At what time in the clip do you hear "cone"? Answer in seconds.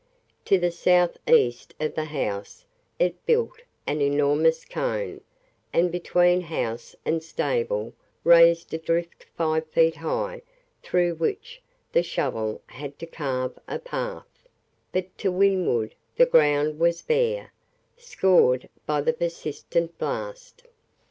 4.65-5.21